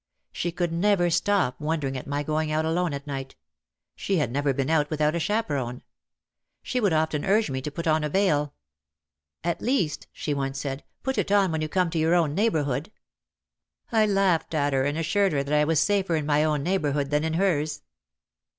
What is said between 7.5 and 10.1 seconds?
me to put on a veil. "At least,"